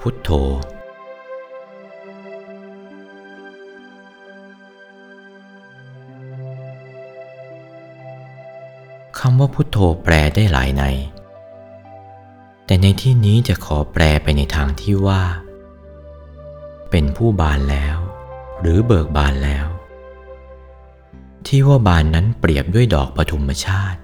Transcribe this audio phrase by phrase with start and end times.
[0.00, 0.30] พุทโธ
[9.18, 10.84] คำว่าพุทโธแปลได้หลายใน
[12.66, 15.22] แต่ในที่นี้จะขอแปลไปในทางที่ว่า
[16.90, 17.96] เป็นผู้บานแล้ว
[18.60, 19.66] หรือเบิกบานแล้ว
[21.46, 24.00] ที่ว่าบานนั้นเปรียบด้วยดอกปฐุมชาติ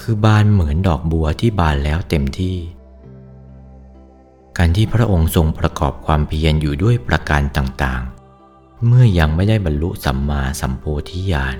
[0.00, 2.56] คือบานเหมือนดอกบัวที่บานแล้วเต็มที่
[4.60, 11.56] การที่พระองค์ทรงประกอบความเพียรอยู่ด้วยประการต่างๆ เมื่อยังไม่ได้บรรลุสัมมาสัมโพธิญาณ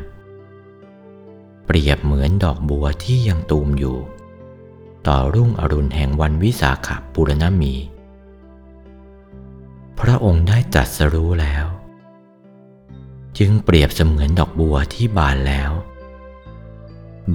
[1.66, 3.96] เปรียบเหมือนดอกบัวที่ยังตูมอยู่
[5.08, 7.74] ต่อรุ่งอรุณแห่งวันวิสาขบุรณมี
[10.00, 11.66] พระองค์ได้ตรัสรู้แล้ว
[13.38, 15.70] จึงเปรียบเสมือนดอกบัวที่บานแล้ว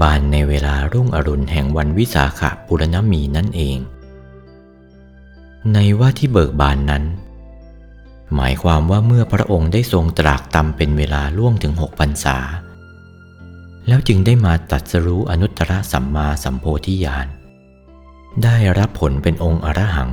[0.01, 3.77] บานในเวลารุ่งอรุณแห่งวันวิสาขบุรณมีนั่นเอง
[5.71, 7.03] ในว่าที่เบิกบานนั้น
[8.35, 12.37] หมายความว่าเมื่อพระองค์ได้ทรงตรากตำเป็นเวลาล่วงถึงหกพรรษา
[13.87, 17.27] แล้วจึงได้มาตรัสรู้อนุตตรสัมมาสัมโพธิญาณ
[18.43, 20.11] ได้รับผลเป็นองค์อรหัง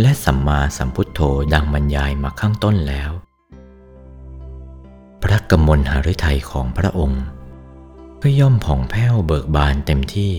[0.00, 1.20] และสัมมาสัมพุทโธ
[1.54, 3.10] ดังบรรยายมาข้างต้นแล้ว
[5.22, 7.22] พระกมลหฤทัยของพระองค์
[8.22, 10.32] ก็ย่อมผ่องแผ้วเบิกบานเต็มที่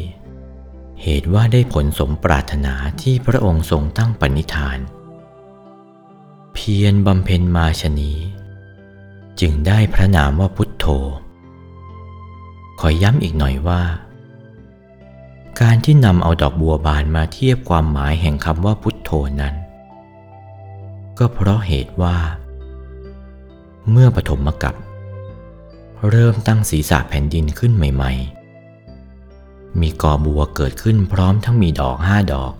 [1.04, 4.80] เหตุว่าได้ผลสมปรารถนาที่พระองค์ทรงตั้งปณิธาน
[6.54, 8.20] เพียรบำเพ็ญมาชนี้
[9.40, 10.86] จึงได้พระนามว่าพุทโธ
[12.80, 13.84] ขอย้ำอีกหน่อยว่า
[15.62, 19.56] การที่นำเอาดอกบัวบานมาเทียบความหมายแห่งคำว่าพุทโธนั้น
[21.18, 22.18] ก็เพราะเหตุว่า
[23.92, 24.76] เมื่อปฐมกัป
[26.10, 28.41] เริ่มตั้งศีรษะแผ่นดินขึ้นใหม่ ๆ
[29.80, 32.54] มีกอบัวเกิดขึ้นพร้อมทั้งมีดอกห้าดอก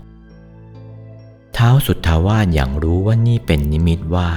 [1.54, 4.30] เท้าสุดทาวาสอย่างรู้ว่านี่เป็นนิมิตว่า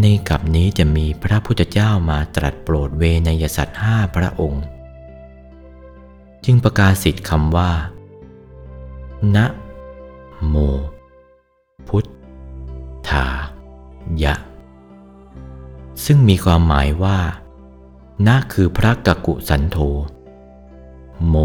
[0.00, 4.64] ในกับนี้จะมีพระพุทธเจ้ามาตรัสโปรดเวนยสัตว์ห้าพระองค์
[6.44, 7.70] จึงประกาศสิทธิ์คำว่า
[9.36, 9.46] นะ
[10.46, 10.54] โม
[11.88, 12.04] พุท
[13.08, 13.26] ธา
[14.22, 14.34] ยะ
[16.04, 17.18] ซึ่งมีความหมายว่า
[18.26, 19.76] นะคือพระกกุสันโธ
[21.26, 21.36] โม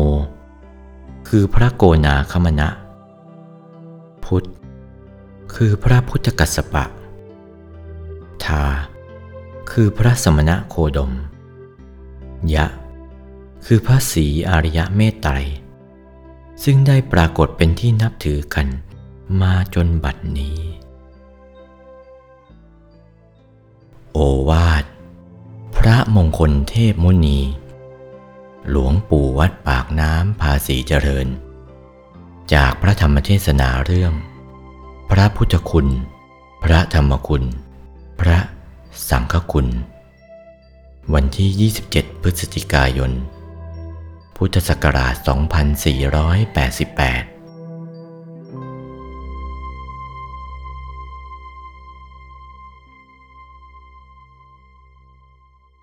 [1.28, 2.70] คือพระโกนาคมณะ
[4.26, 4.44] พุทธ
[5.56, 6.86] คือพระพุทธกัสสปะ
[8.44, 8.64] ทา
[9.72, 11.12] คือพระสมณะโคดม
[12.54, 12.68] ยะ
[13.66, 15.32] คือพระศรีอริยเมตไตร
[16.64, 18.68] ซึ่งได้ปรากฏเป็นที่นับถือกัน
[19.42, 20.58] มาจนบัดนี้
[24.14, 24.20] โอ
[24.50, 24.84] วาท
[25.78, 27.40] พระมงคลเทพมุนี
[28.70, 31.28] หลวงปู่วัดปากน้ำภาษีเจริญ
[32.54, 34.14] จากพระธรรมเทศนาเรื่อง
[35.12, 35.88] พระพุทธคุณ
[36.64, 37.44] พระธรรมคุณ
[38.20, 38.38] พระ
[39.10, 39.68] สังฆคุณ
[41.14, 43.12] วันที่ 27 พฤศจิกายน
[44.36, 47.33] พุทธศักราช 2488